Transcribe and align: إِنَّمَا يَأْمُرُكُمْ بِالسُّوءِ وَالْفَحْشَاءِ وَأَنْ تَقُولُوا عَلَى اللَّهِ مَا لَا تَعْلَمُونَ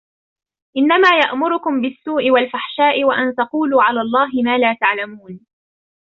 إِنَّمَا 0.77 1.09
يَأْمُرُكُمْ 1.25 1.81
بِالسُّوءِ 1.81 2.29
وَالْفَحْشَاءِ 2.31 3.03
وَأَنْ 3.03 3.35
تَقُولُوا 3.35 3.83
عَلَى 3.83 4.01
اللَّهِ 4.01 4.29
مَا 4.43 4.57
لَا 4.57 4.73
تَعْلَمُونَ 4.79 5.45